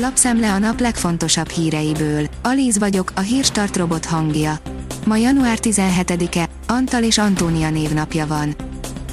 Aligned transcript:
Lapszemle 0.00 0.52
a 0.52 0.58
nap 0.58 0.80
legfontosabb 0.80 1.48
híreiből. 1.48 2.26
Alíz 2.42 2.78
vagyok, 2.78 3.12
a 3.14 3.20
hírstart 3.20 3.76
robot 3.76 4.04
hangja. 4.04 4.58
Ma 5.06 5.16
január 5.16 5.58
17-e, 5.62 6.48
Antal 6.66 7.02
és 7.02 7.18
Antónia 7.18 7.70
névnapja 7.70 8.26
van. 8.26 8.54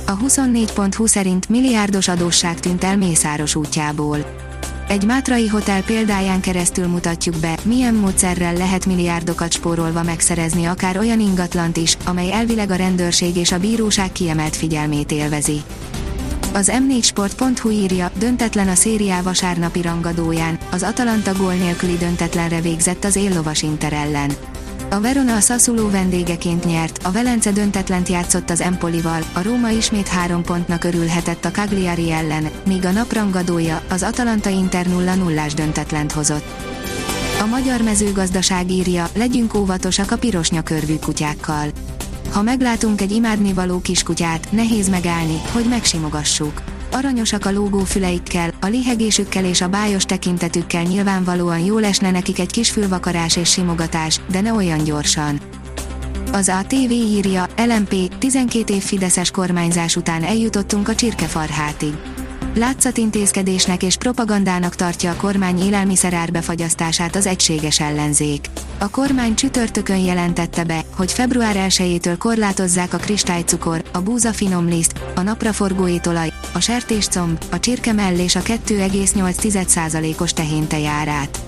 A 0.07 0.17
24.20 0.17 1.07
szerint 1.07 1.49
milliárdos 1.49 2.07
adósság 2.07 2.59
tűnt 2.59 2.83
el 2.83 2.97
Mészáros 2.97 3.55
útjából. 3.55 4.17
Egy 4.87 5.05
mátrai 5.05 5.47
hotel 5.47 5.83
példáján 5.83 6.41
keresztül 6.41 6.87
mutatjuk 6.87 7.35
be, 7.35 7.57
milyen 7.63 7.93
módszerrel 7.93 8.53
lehet 8.53 8.85
milliárdokat 8.85 9.51
spórolva 9.51 10.03
megszerezni 10.03 10.65
akár 10.65 10.97
olyan 10.97 11.19
ingatlant 11.19 11.77
is, 11.77 11.97
amely 12.05 12.31
elvileg 12.31 12.71
a 12.71 12.75
rendőrség 12.75 13.35
és 13.35 13.51
a 13.51 13.59
bíróság 13.59 14.11
kiemelt 14.11 14.55
figyelmét 14.55 15.11
élvezi. 15.11 15.61
Az 16.55 16.71
M4sport.hu 16.73 17.69
írja, 17.69 18.11
döntetlen 18.17 18.67
a 18.67 18.75
szériá 18.75 19.21
vasárnapi 19.21 19.81
rangadóján, 19.81 20.57
az 20.71 20.83
Atalanta 20.83 21.33
gól 21.33 21.53
nélküli 21.53 21.97
döntetlenre 21.97 22.61
végzett 22.61 23.03
az 23.03 23.15
éllovas 23.15 23.61
Inter 23.61 23.93
ellen. 23.93 24.31
A 24.89 24.99
Verona 24.99 25.35
a 25.35 25.39
Sassuolo 25.39 25.89
vendégeként 25.89 26.65
nyert, 26.65 26.99
a 27.03 27.11
Velence 27.11 27.51
döntetlent 27.51 28.09
játszott 28.09 28.49
az 28.49 28.61
Empolival, 28.61 29.21
a 29.33 29.41
Róma 29.41 29.69
ismét 29.69 30.07
három 30.07 30.43
pontnak 30.43 30.83
örülhetett 30.83 31.45
a 31.45 31.51
Cagliari 31.51 32.11
ellen, 32.11 32.49
míg 32.65 32.85
a 32.85 32.91
naprangadója, 32.91 33.81
az 33.89 34.03
Atalanta 34.03 34.49
Inter 34.49 34.85
0-0-ás 34.89 35.53
döntetlent 35.53 36.11
hozott. 36.11 36.45
A 37.41 37.45
magyar 37.45 37.81
mezőgazdaság 37.81 38.71
írja, 38.71 39.09
legyünk 39.15 39.53
óvatosak 39.53 40.11
a 40.11 40.17
pirosnyakörvű 40.17 40.95
kutyákkal. 40.95 41.67
Ha 42.35 42.41
meglátunk 42.41 43.01
egy 43.01 43.11
imádnivaló 43.11 43.79
kiskutyát, 43.79 44.51
nehéz 44.51 44.89
megállni, 44.89 45.41
hogy 45.51 45.65
megsimogassuk. 45.69 46.61
Aranyosak 46.91 47.45
a 47.45 47.51
lógó 47.51 47.79
füleikkel, 47.79 48.51
a 48.61 48.67
lihegésükkel 48.67 49.45
és 49.45 49.61
a 49.61 49.67
bájos 49.67 50.03
tekintetükkel 50.03 50.83
nyilvánvalóan 50.83 51.59
jól 51.59 51.85
esne 51.85 52.11
nekik 52.11 52.39
egy 52.39 52.51
kis 52.51 52.71
fülvakarás 52.71 53.35
és 53.35 53.49
simogatás, 53.51 54.19
de 54.31 54.41
ne 54.41 54.53
olyan 54.53 54.83
gyorsan. 54.83 55.39
Az 56.31 56.49
ATV 56.49 56.91
írja, 56.91 57.45
LMP, 57.57 58.17
12 58.17 58.73
év 58.73 58.83
Fideszes 58.83 59.31
kormányzás 59.31 59.95
után 59.95 60.23
eljutottunk 60.23 60.87
a 60.87 60.95
csirkefarhátig 60.95 61.93
látszatintézkedésnek 62.55 63.83
és 63.83 63.95
propagandának 63.95 64.75
tartja 64.75 65.11
a 65.11 65.15
kormány 65.15 65.59
élelmiszer 65.59 66.13
árbefagyasztását 66.13 67.15
az 67.15 67.25
egységes 67.25 67.79
ellenzék. 67.79 68.45
A 68.77 68.89
kormány 68.89 69.35
csütörtökön 69.35 69.97
jelentette 69.97 70.63
be, 70.63 70.83
hogy 70.95 71.11
február 71.11 71.55
1-től 71.69 72.15
korlátozzák 72.17 72.93
a 72.93 72.97
kristálycukor, 72.97 73.83
a 73.91 73.99
búza 73.99 74.33
finomliszt, 74.33 74.99
a 75.15 75.21
napraforgó 75.21 75.87
étolaj, 75.87 76.31
a 76.53 76.59
sertéscomb, 76.59 77.43
a 77.51 77.59
csirkemell 77.59 78.17
és 78.17 78.35
a 78.35 78.41
2,8%-os 78.41 80.33
tehéntejárát. 80.33 81.39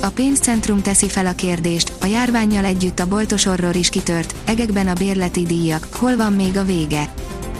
A 0.00 0.08
pénzcentrum 0.08 0.82
teszi 0.82 1.08
fel 1.08 1.26
a 1.26 1.32
kérdést, 1.32 1.92
a 2.00 2.06
járványjal 2.06 2.64
együtt 2.64 2.98
a 2.98 3.06
boltos 3.06 3.46
orror 3.46 3.76
is 3.76 3.88
kitört, 3.88 4.34
egekben 4.44 4.88
a 4.88 4.92
bérleti 4.92 5.42
díjak, 5.42 5.86
hol 5.90 6.16
van 6.16 6.32
még 6.32 6.56
a 6.56 6.64
vége? 6.64 7.12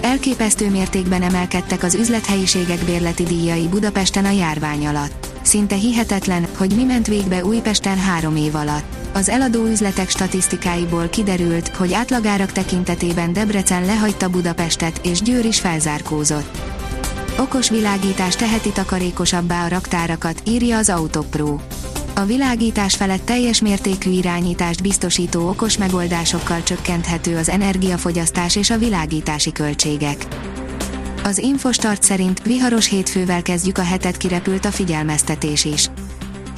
Elképesztő 0.07 0.71
mértékben 0.71 1.23
emelkedtek 1.23 1.83
az 1.83 1.95
üzlethelyiségek 1.95 2.85
bérleti 2.85 3.23
díjai 3.23 3.69
Budapesten 3.69 4.25
a 4.25 4.31
járvány 4.31 4.87
alatt. 4.87 5.27
Szinte 5.43 5.75
hihetetlen, 5.75 6.47
hogy 6.57 6.75
mi 6.77 6.85
ment 6.85 7.07
végbe 7.07 7.45
Újpesten 7.45 7.99
három 7.99 8.37
év 8.37 8.55
alatt. 8.55 8.85
Az 9.13 9.29
eladó 9.29 9.65
üzletek 9.65 10.09
statisztikáiból 10.09 11.09
kiderült, 11.09 11.69
hogy 11.69 11.93
átlagárak 11.93 12.53
tekintetében 12.53 13.33
Debrecen 13.33 13.85
lehagyta 13.85 14.29
Budapestet, 14.29 15.01
és 15.03 15.23
Győr 15.23 15.45
is 15.45 15.61
felzárkózott. 15.61 16.59
Okos 17.39 17.71
világítás 17.71 18.37
teheti 18.37 18.71
takarékosabbá 18.71 19.65
a 19.65 19.69
raktárakat, 19.69 20.43
írja 20.45 20.77
az 20.77 20.89
Autopro 20.89 21.59
a 22.19 22.25
világítás 22.25 22.95
felett 22.95 23.25
teljes 23.25 23.61
mértékű 23.61 24.11
irányítást 24.11 24.83
biztosító 24.83 25.49
okos 25.49 25.79
megoldásokkal 25.79 26.63
csökkenthető 26.63 27.37
az 27.37 27.49
energiafogyasztás 27.49 28.57
és 28.57 28.71
a 28.71 28.79
világítási 28.79 29.53
költségek. 29.53 30.27
Az 31.25 31.39
Infostart 31.39 32.03
szerint 32.03 32.43
viharos 32.43 32.89
hétfővel 32.89 33.43
kezdjük 33.43 33.79
a 33.79 33.83
hetet 33.83 34.17
kirepült 34.17 34.65
a 34.65 34.71
figyelmeztetés 34.71 35.65
is. 35.65 35.91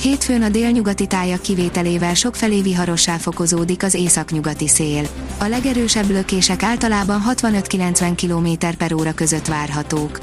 Hétfőn 0.03 0.43
a 0.43 0.49
délnyugati 0.49 1.07
tájak 1.07 1.43
kivételével 1.43 2.15
sokfelé 2.15 2.61
viharossá 2.61 3.17
fokozódik 3.17 3.83
az 3.83 3.95
északnyugati 3.95 4.69
szél. 4.69 5.09
A 5.39 5.45
legerősebb 5.45 6.11
lökések 6.11 6.63
általában 6.63 7.23
65-90 7.29 8.13
km 8.17 8.77
per 8.77 8.93
óra 8.93 9.13
között 9.13 9.47
várhatók. 9.47 10.19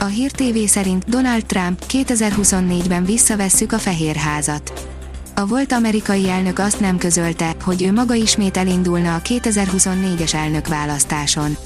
A 0.00 0.04
Hír 0.04 0.30
TV 0.30 0.58
szerint 0.66 1.04
Donald 1.04 1.46
Trump 1.46 1.84
2024-ben 1.88 3.04
visszavesszük 3.04 3.72
a 3.72 3.78
Fehérházat. 3.78 4.88
A 5.34 5.46
volt 5.46 5.72
amerikai 5.72 6.28
elnök 6.28 6.58
azt 6.58 6.80
nem 6.80 6.98
közölte, 6.98 7.54
hogy 7.64 7.82
ő 7.82 7.92
maga 7.92 8.14
ismét 8.14 8.56
elindulna 8.56 9.14
a 9.14 9.20
2024-es 9.20 10.34
elnökválasztáson. 10.34 11.56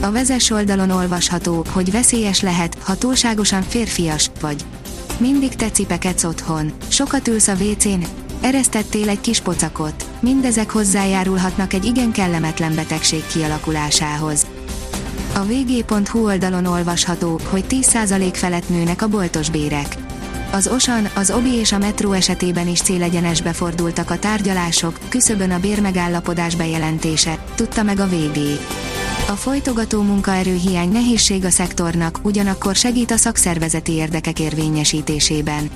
A 0.00 0.10
vezes 0.10 0.50
oldalon 0.50 0.90
olvasható, 0.90 1.64
hogy 1.72 1.90
veszélyes 1.90 2.40
lehet, 2.40 2.76
ha 2.82 2.96
túlságosan 2.96 3.62
férfias 3.62 4.30
vagy. 4.40 4.64
Mindig 5.18 5.54
te 5.54 5.70
cipekedsz 5.70 6.24
otthon, 6.24 6.72
sokat 6.88 7.28
ülsz 7.28 7.48
a 7.48 7.54
WC-n, 7.54 8.04
eresztettél 8.40 9.08
egy 9.08 9.20
kis 9.20 9.40
pocakot. 9.40 10.04
Mindezek 10.20 10.70
hozzájárulhatnak 10.70 11.72
egy 11.72 11.84
igen 11.84 12.12
kellemetlen 12.12 12.74
betegség 12.74 13.26
kialakulásához. 13.26 14.46
A 15.34 15.44
vg.hu 15.44 16.24
oldalon 16.24 16.66
olvasható, 16.66 17.40
hogy 17.44 17.64
10% 17.68 18.30
felett 18.32 18.68
nőnek 18.68 19.02
a 19.02 19.08
boltos 19.08 19.50
bérek. 19.50 19.96
Az 20.52 20.66
Osan, 20.66 21.08
az 21.14 21.30
Obi 21.30 21.52
és 21.54 21.72
a 21.72 21.78
Metro 21.78 22.12
esetében 22.12 22.68
is 22.68 22.80
célegyenesbe 22.80 23.52
fordultak 23.52 24.10
a 24.10 24.18
tárgyalások, 24.18 24.98
küszöbön 25.08 25.50
a 25.50 25.58
bérmegállapodás 25.58 26.54
bejelentése, 26.54 27.44
tudta 27.54 27.82
meg 27.82 27.98
a 27.98 28.06
VG. 28.06 28.38
A 29.28 29.32
folytogató 29.32 30.02
munkaerőhiány 30.02 30.88
nehézség 30.88 31.44
a 31.44 31.50
szektornak, 31.50 32.18
ugyanakkor 32.22 32.74
segít 32.74 33.10
a 33.10 33.16
szakszervezeti 33.16 33.92
érdekek 33.92 34.40
érvényesítésében. 34.40 35.70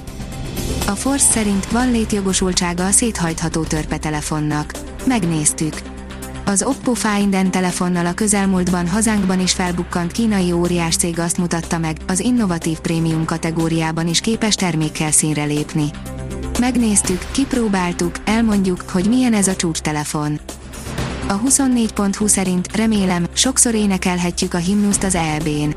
A 0.87 0.95
Force 0.95 1.31
szerint 1.31 1.67
van 1.67 1.91
létjogosultsága 1.91 2.87
a 2.87 2.91
széthajtható 2.91 3.63
törpetelefonnak. 3.63 4.73
Megnéztük. 5.07 5.96
Az 6.49 6.63
Oppo 6.63 6.95
Find 6.95 7.43
N 7.45 7.51
telefonnal 7.51 8.07
a 8.07 8.13
közelmúltban 8.13 8.89
hazánkban 8.89 9.41
is 9.41 9.53
felbukkant 9.53 10.13
kínai 10.13 10.53
óriás 10.53 10.97
cég 10.97 11.19
azt 11.19 11.39
mutatta 11.39 11.79
meg, 11.79 11.97
az 12.07 12.21
innovatív 12.21 12.79
prémium 12.79 13.25
kategóriában 13.25 14.09
is 14.09 14.21
képes 14.21 14.55
termékkel 14.55 15.11
színre 15.11 15.45
lépni. 15.45 15.91
Megnéztük, 16.61 17.27
kipróbáltuk, 17.31 18.15
elmondjuk, 18.25 18.85
hogy 18.91 19.09
milyen 19.09 19.33
ez 19.33 19.49
a 19.49 19.57
csúcstelefon. 19.57 20.41
A 21.27 21.41
24.20 21.41 22.27
szerint 22.27 22.77
remélem, 22.77 23.27
sokszor 23.33 23.75
énekelhetjük 23.75 24.55
a 24.55 24.59
himnuszt 24.59 25.03
az 25.03 25.15
EB-n. 25.15 25.75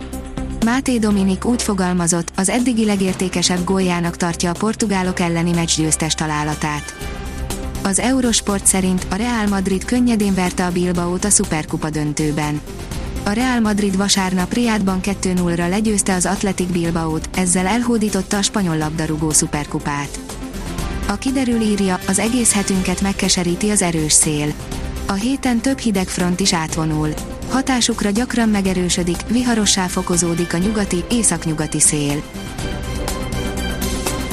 Máté 0.65 0.97
Dominik 0.97 1.45
úgy 1.45 1.61
fogalmazott, 1.61 2.31
az 2.35 2.49
eddigi 2.49 2.85
legértékesebb 2.85 3.63
góljának 3.63 4.17
tartja 4.17 4.49
a 4.49 4.57
portugálok 4.59 5.19
elleni 5.19 5.51
meccsgyőztes 5.51 6.13
találatát. 6.13 6.95
Az 7.83 7.99
Eurosport 7.99 8.65
szerint 8.65 9.05
a 9.09 9.15
Real 9.15 9.47
Madrid 9.47 9.85
könnyedén 9.85 10.33
verte 10.33 10.65
a 10.65 10.71
Bilbaót 10.71 11.25
a 11.25 11.29
Superkupa 11.29 11.89
döntőben. 11.89 12.61
A 13.23 13.29
Real 13.29 13.59
Madrid 13.59 13.97
vasárnap 13.97 14.53
Riadban 14.53 14.99
2-0-ra 15.03 15.69
legyőzte 15.69 16.13
az 16.13 16.25
Athletic 16.25 16.71
Bilbaót, 16.71 17.29
ezzel 17.37 17.67
elhódította 17.67 18.37
a 18.37 18.41
spanyol 18.41 18.77
labdarúgó 18.77 19.31
szuperkupát. 19.31 20.19
A 21.07 21.15
kiderül 21.17 21.61
írja, 21.61 21.99
az 22.07 22.19
egész 22.19 22.53
hetünket 22.53 23.01
megkeseríti 23.01 23.69
az 23.69 23.81
erős 23.81 24.13
szél. 24.13 24.53
A 25.07 25.13
héten 25.13 25.59
több 25.59 25.77
hideg 25.77 26.07
front 26.07 26.39
is 26.39 26.53
átvonul. 26.53 27.13
Hatásukra 27.49 28.09
gyakran 28.09 28.49
megerősödik, 28.49 29.17
viharossá 29.27 29.87
fokozódik 29.87 30.53
a 30.53 30.57
nyugati, 30.57 31.03
északnyugati 31.11 31.79
szél. 31.79 32.23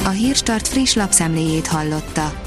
A 0.05 0.09
Hírstart 0.09 0.67
friss 0.67 0.93
lapszemléjét 0.93 1.67
hallotta. 1.67 2.46